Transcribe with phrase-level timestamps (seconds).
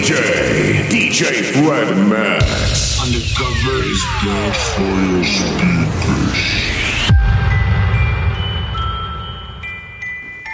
[0.00, 0.16] DJ,
[0.88, 2.98] DJ Fred Max.
[3.02, 6.40] Undercover is bad for your speakers.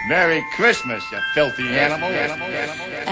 [0.09, 2.11] Merry Christmas, you filthy animal.
[3.07, 3.11] I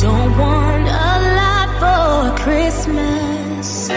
[0.00, 3.88] don't want a lot for Christmas.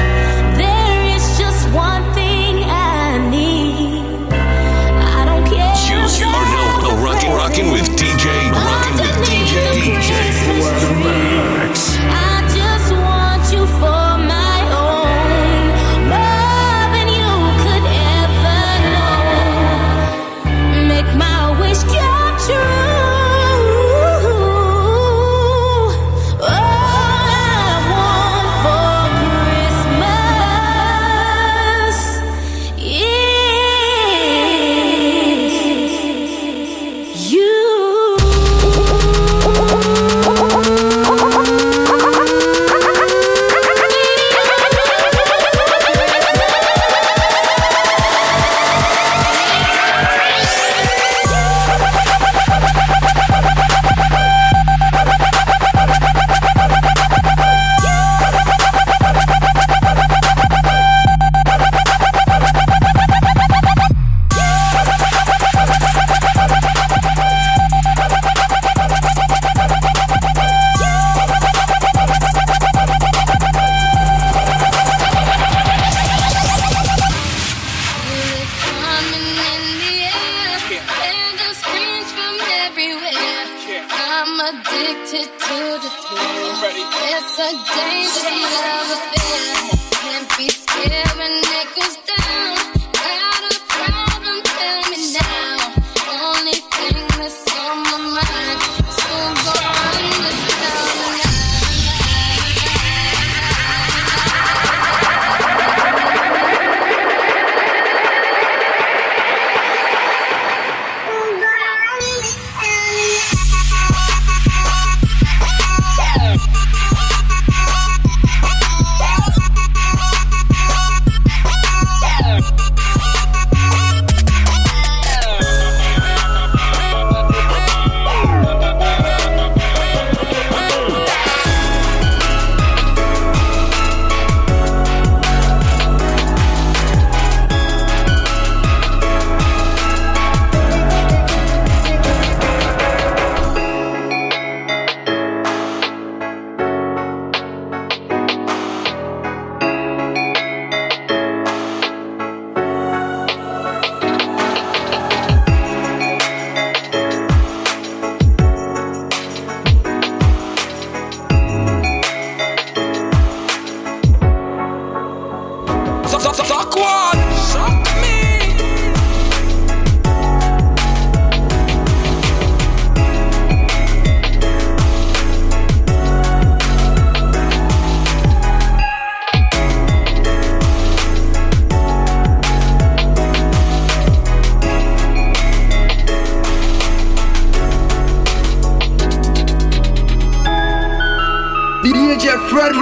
[192.50, 192.74] Fred.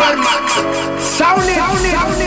[1.00, 1.56] Sound it.
[1.56, 1.92] Sound it.
[1.92, 2.25] Sound it.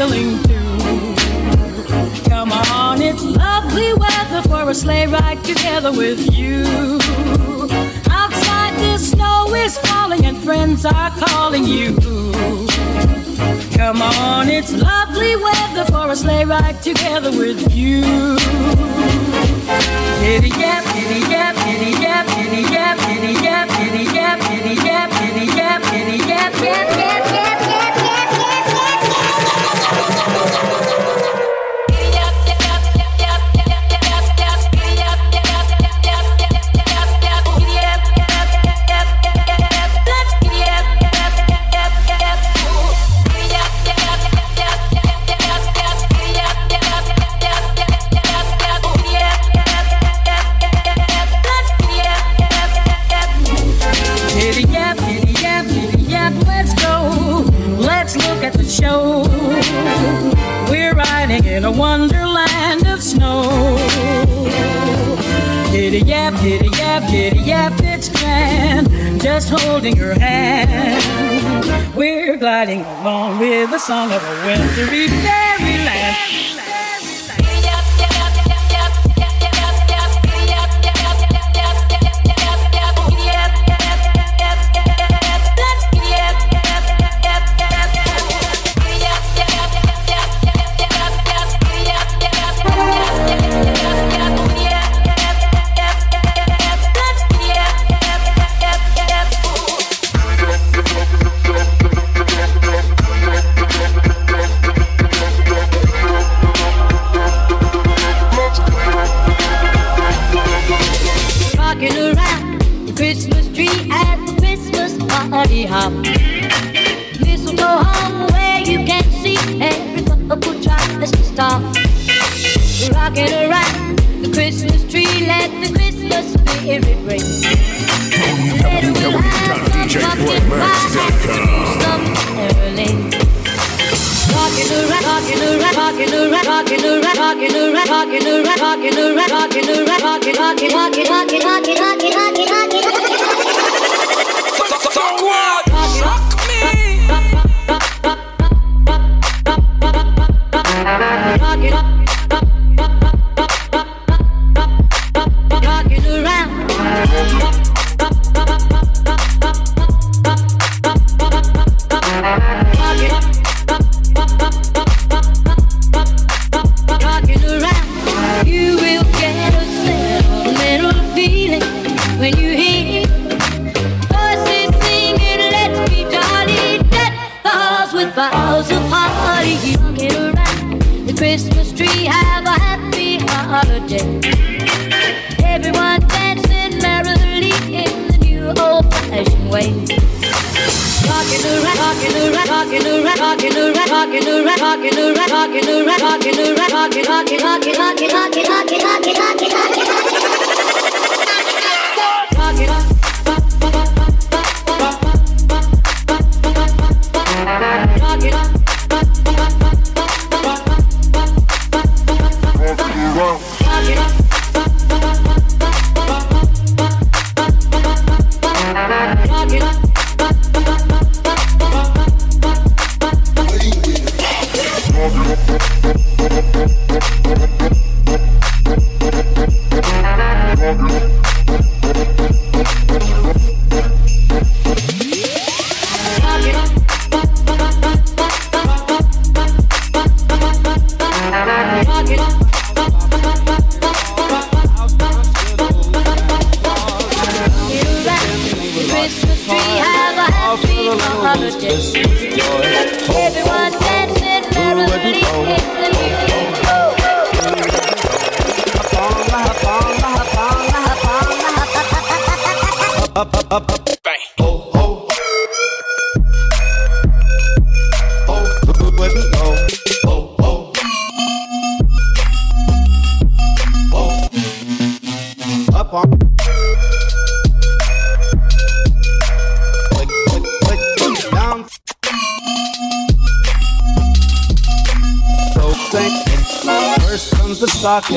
[0.00, 1.14] Tingling too.
[2.28, 6.64] Come on, it's lovely weather for a sleigh ride together with you.
[8.10, 11.94] Outside the snow is falling and friends are calling you.
[13.76, 18.00] Come on, it's lovely weather for a sleigh ride together with you.
[20.22, 22.09] Giddy yap, giddy yap, giddy yap,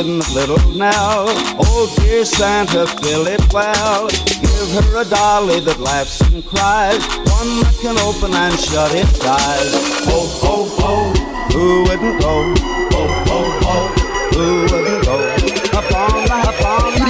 [0.04, 1.26] stocking little now.
[1.60, 4.10] Oh, dear Santa, fill it well.
[4.10, 9.26] Give her a dolly that laughs and cries, one that can open and shut its
[9.26, 9.74] eyes.
[10.08, 11.14] Oh, oh, oh,
[11.54, 12.54] who wouldn't go?
[12.94, 13.88] Oh, oh, oh,
[14.34, 15.16] who wouldn't go?
[15.78, 17.04] Up on the, up on the,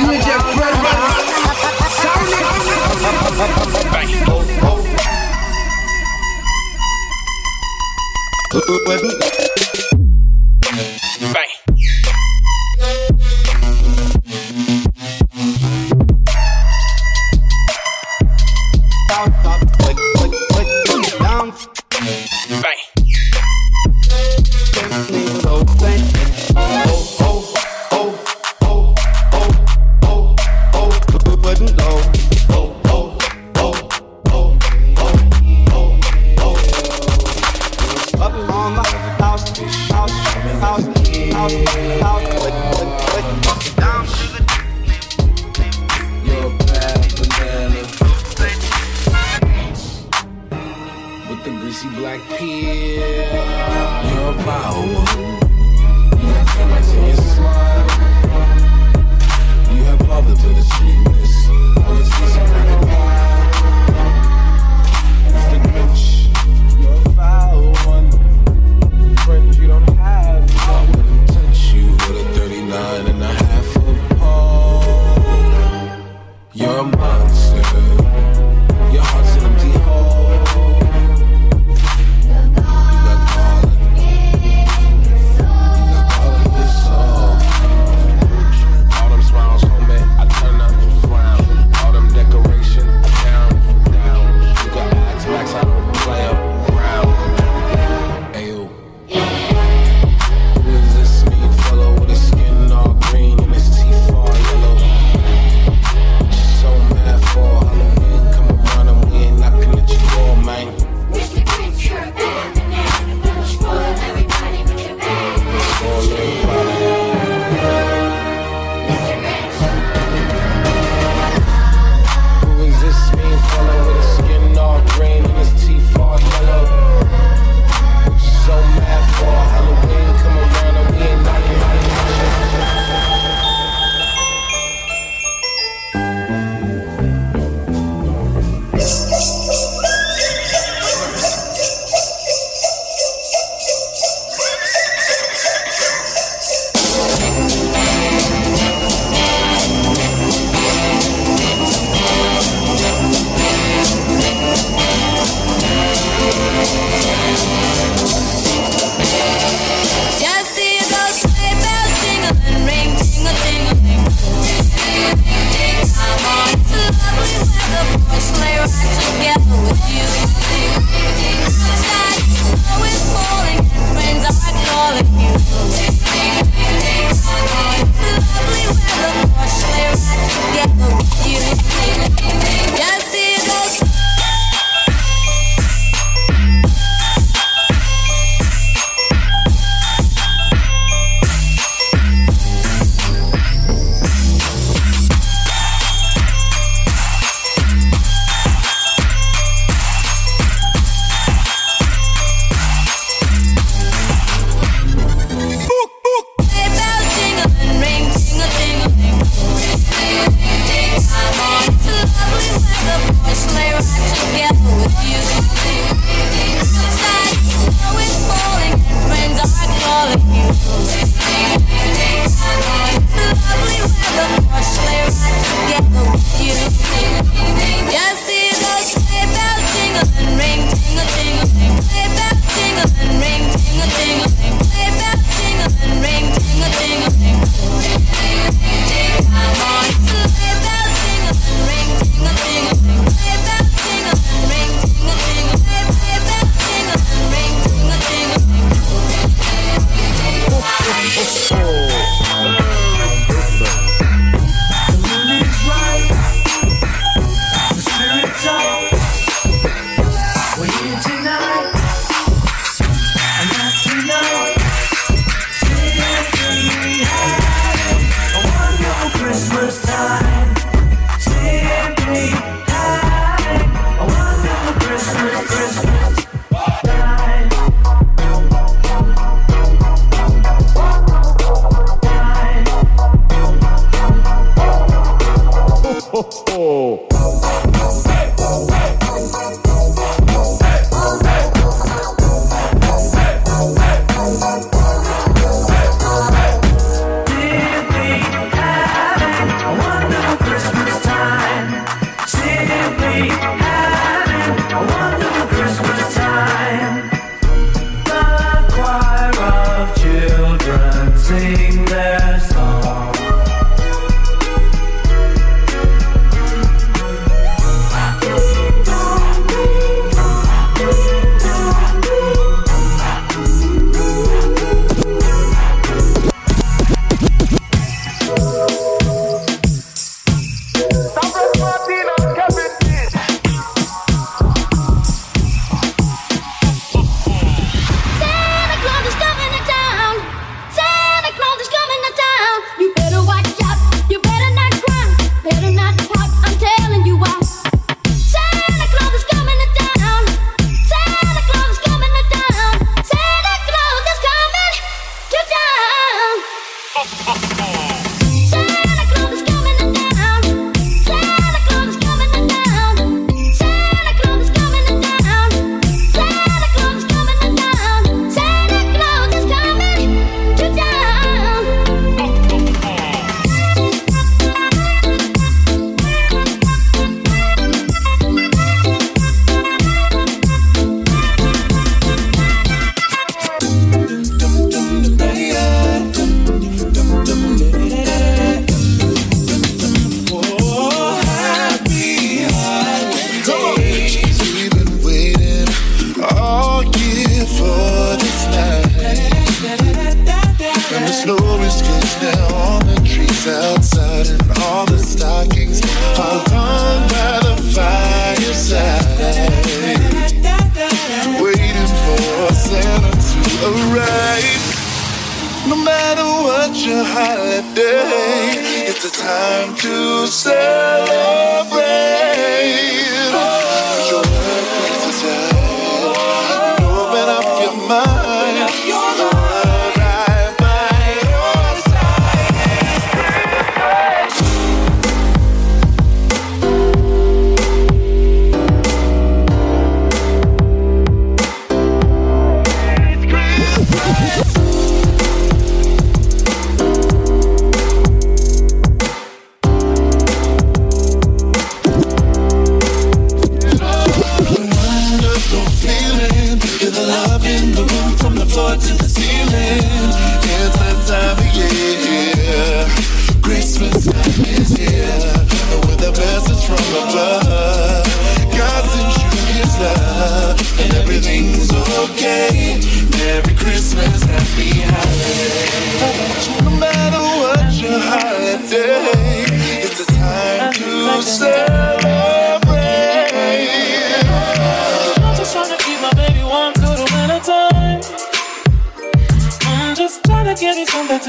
[417.14, 418.90] holiday.
[418.90, 421.73] It's a time to celebrate.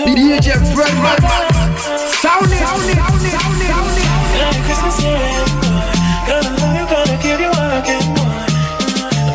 [0.05, 1.25] DJ Fred Max
[2.21, 5.01] Sound it, sound it, sound it, Christmas,
[6.27, 8.05] Gonna love you, gonna give you all I can.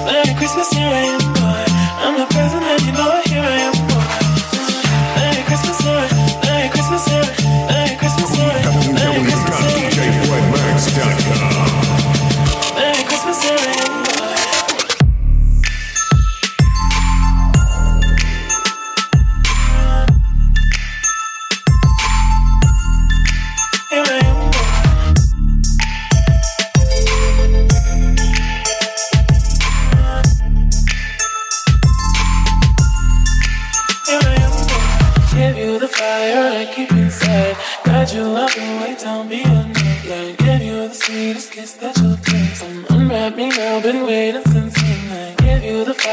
[0.05, 1.65] Merry Christmas, here I am, boy.
[2.03, 4.05] I'm the present and you know here I am, boy.
[5.15, 6.18] Merry Christmas, yeah.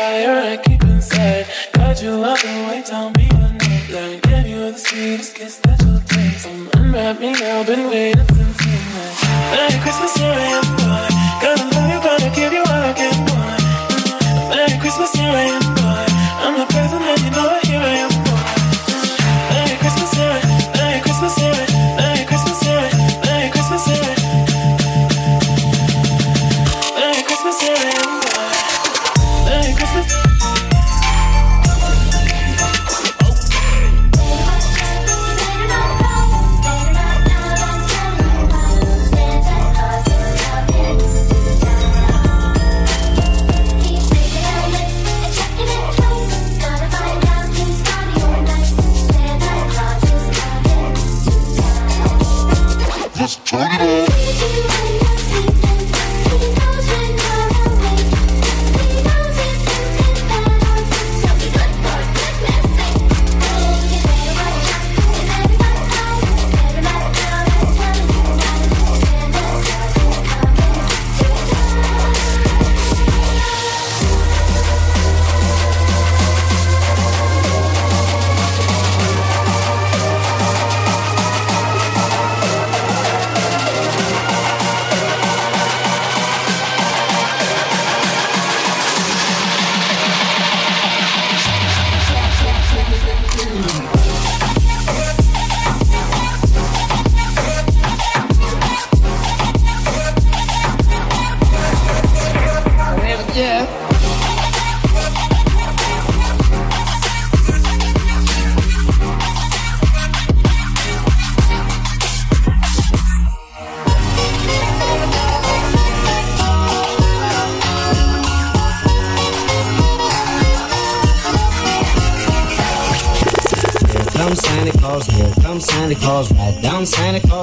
[0.06, 1.46] fire I keep inside.
[1.72, 4.20] Got you locked away, down beyond the line.
[4.28, 6.42] Give you the sweetest kiss that you'll taste.
[6.44, 9.14] Some unwrap me now, been waiting since midnight.
[9.52, 11.06] Merry Christmas, here I am, boy.
[11.42, 13.56] Gonna love you, gonna give you all I can, boy.
[14.50, 16.06] Merry Christmas, here I am, boy.
[16.44, 17.65] I'm a present and you know it.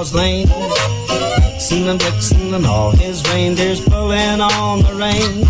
[0.04, 0.48] Claus Lane.
[1.74, 5.48] And Blitzen and all his reindeers pulling on the reins.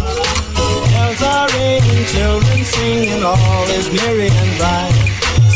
[0.90, 4.94] Bells are ringing, children singing, all is merry and bright.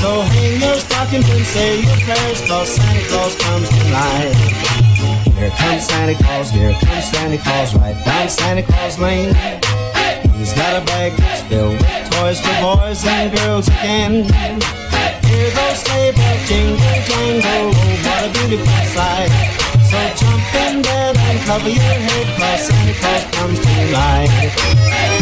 [0.01, 4.35] So hang your stockings and say your prayers, cause Santa Claus comes tonight.
[5.39, 9.35] Here comes Santa Claus, here comes Santa Claus, right down Santa Claus Lane.
[10.39, 11.13] He's got a bag
[11.49, 14.23] filled with toys for boys and girls again.
[15.27, 19.31] Hear those sleigh bells jingle, jangle, oh, what a beautiful sight.
[19.91, 25.18] So jump in bed and cover your head, cause Santa Claus comes tonight.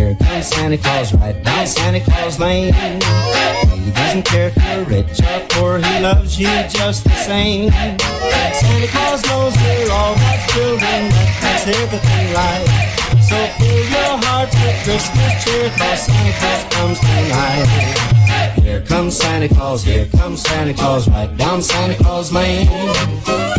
[0.00, 2.72] Here comes Santa Claus, right down Santa Claus Lane.
[2.72, 7.70] He doesn't care if you're rich or poor, he loves you just the same.
[7.70, 12.64] Santa Claus knows we're all God's children, that makes everything right.
[13.28, 18.60] So fill your hearts with Christmas cheer, cause Santa Claus comes tonight.
[18.62, 22.66] Here comes Santa Claus, here comes Santa Claus, right down Santa Claus Lane.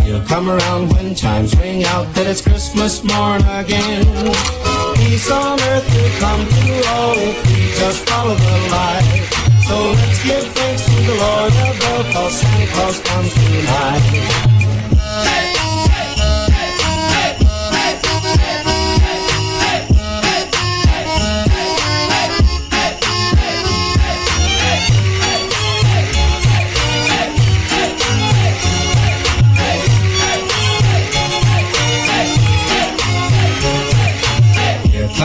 [0.03, 4.80] He'll come around when chimes ring out that it's Christmas morn again.
[5.11, 9.27] Peace on earth will come to all if we just follow the light.
[9.67, 13.99] So let's give thanks to the Lord above, cause Santa Claus comes tonight.
[14.07, 15.50] Here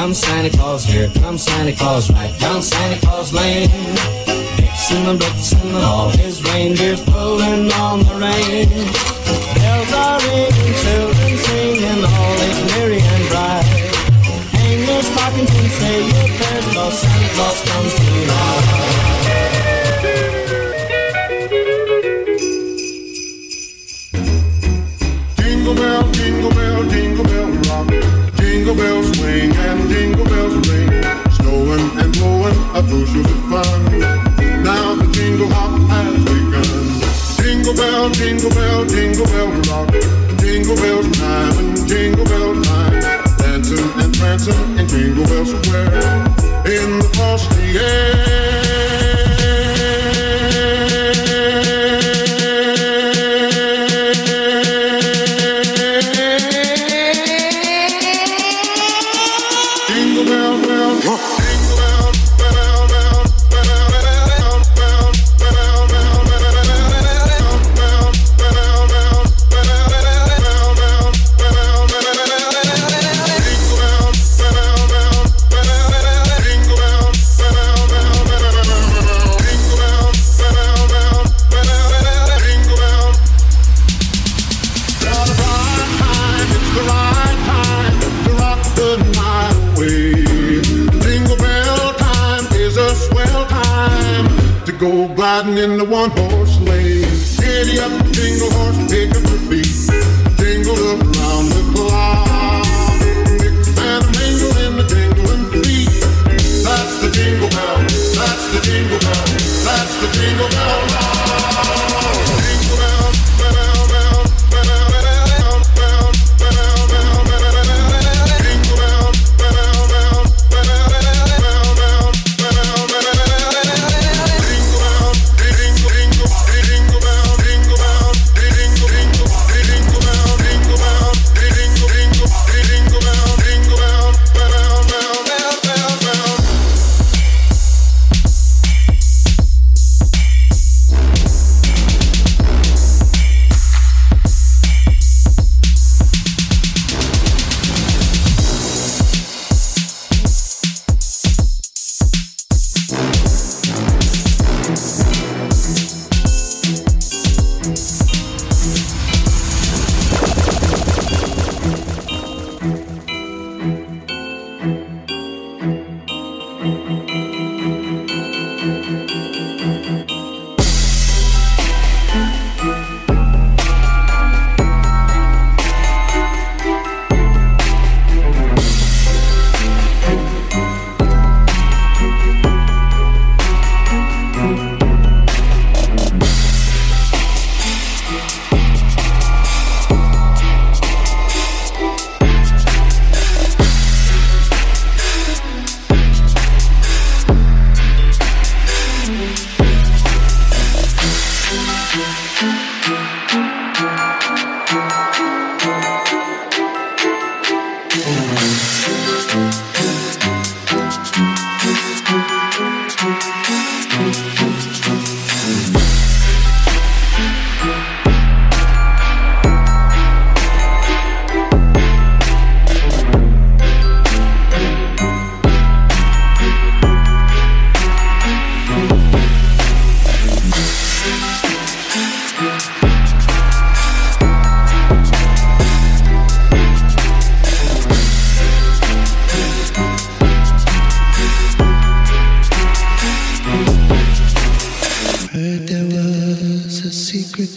[0.07, 3.69] comes Santa Claus, here comes Santa Claus, right down Santa Claus Lane.
[4.55, 8.69] Vixen and Blitzen and all his reindeers pulling on the rein.
[9.57, 13.65] Bells are ringing, children singing, all is merry and bright.
[14.55, 18.66] Hang your stockings and say your prayers, Santa Claus comes tonight.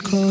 [0.04, 0.29] call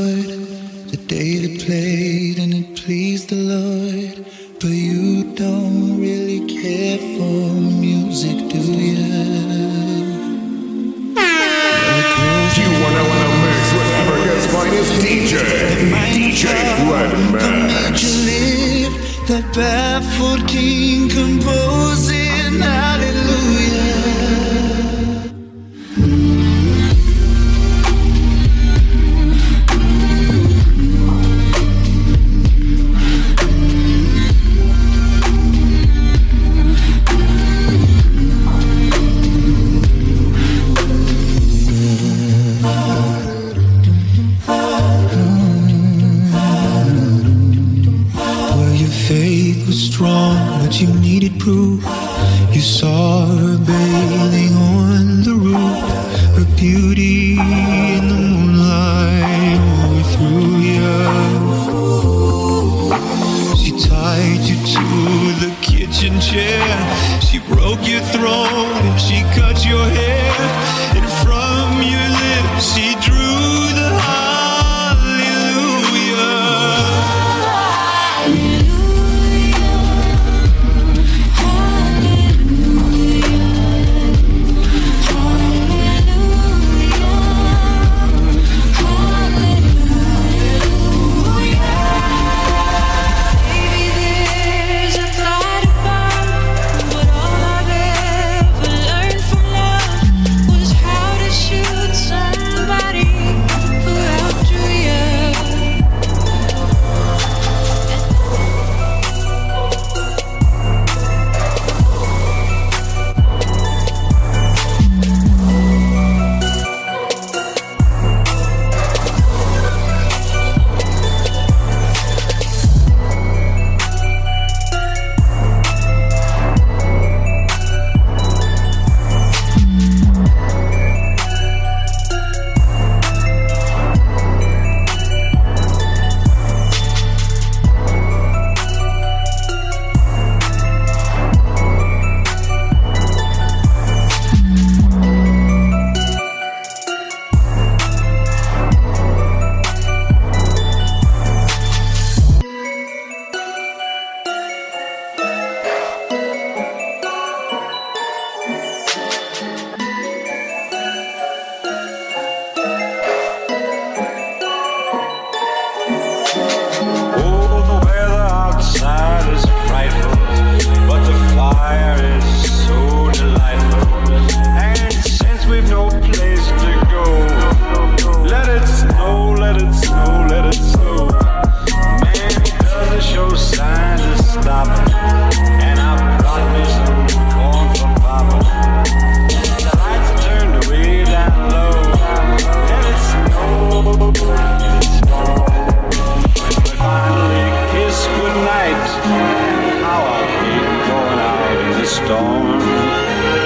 [202.09, 202.59] storm.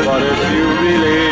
[0.07, 1.32] But if you really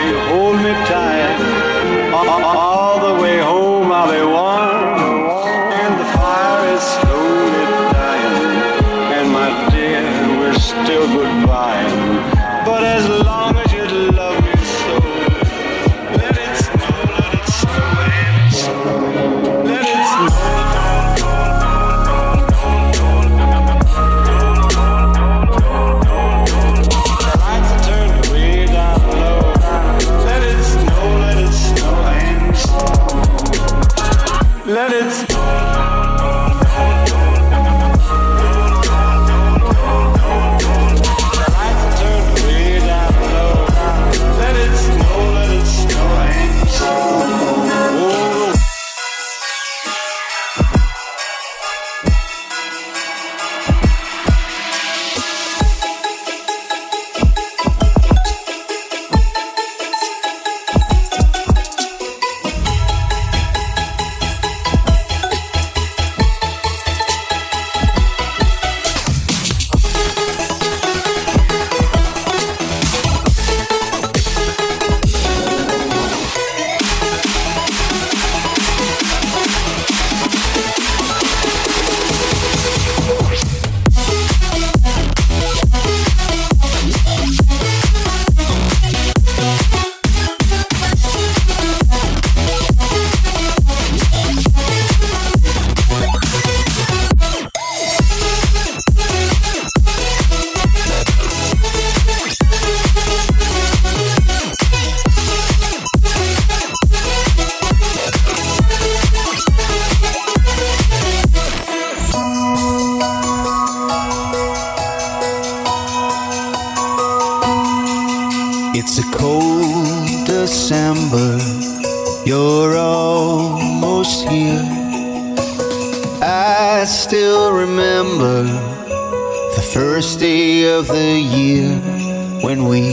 [132.43, 132.93] when we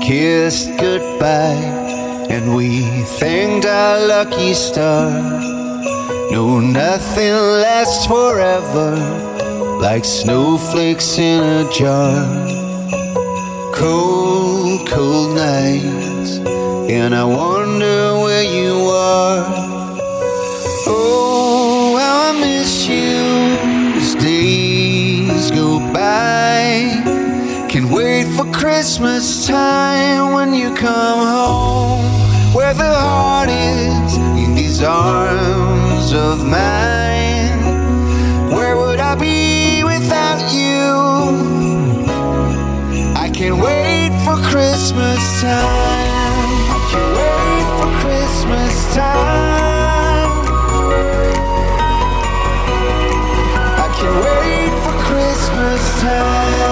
[0.00, 1.62] kissed goodbye
[2.30, 2.82] and we
[3.20, 5.10] thanked our lucky star.
[6.30, 8.96] No, nothing lasts forever
[9.80, 12.64] like snowflakes in a jar
[13.76, 16.38] cold, cold nights,
[16.88, 19.44] and I wonder where you are.
[20.88, 23.20] Oh, how I miss you
[24.00, 26.85] as days go by.
[28.36, 32.04] For Christmas time when you come home,
[32.54, 37.56] where the heart is in these arms of mine.
[38.50, 40.84] Where would I be without you?
[43.16, 46.44] I can't wait for Christmas time.
[46.68, 50.30] I can't wait for Christmas time.
[53.80, 56.65] I can't wait for Christmas time.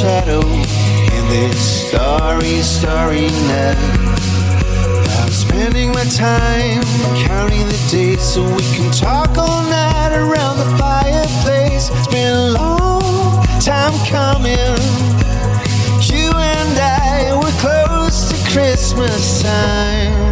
[0.00, 3.78] Shadow in this starry, starry night.
[5.20, 6.82] I'm spending my time
[7.26, 11.88] counting the days so we can talk all night around the fireplace.
[11.94, 14.76] It's been a long time coming.
[16.12, 20.25] You and I were close to Christmas time.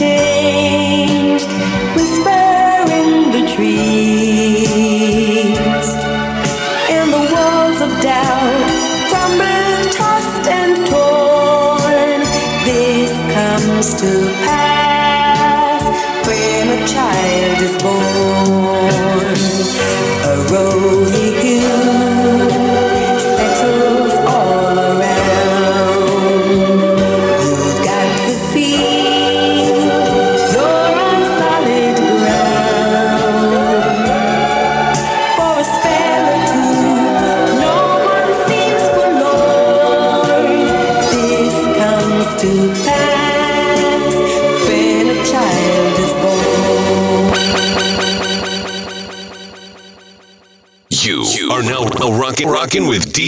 [0.00, 1.01] Winds